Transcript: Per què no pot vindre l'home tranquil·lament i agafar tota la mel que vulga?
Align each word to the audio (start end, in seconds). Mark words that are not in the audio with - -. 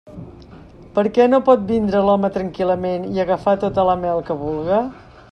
Per 0.93 1.01
què 1.17 1.25
no 1.33 1.39
pot 1.49 1.67
vindre 1.71 2.01
l'home 2.07 2.31
tranquil·lament 2.37 3.05
i 3.17 3.23
agafar 3.25 3.53
tota 3.65 3.85
la 3.91 3.95
mel 4.07 4.23
que 4.31 4.39
vulga? 4.41 4.81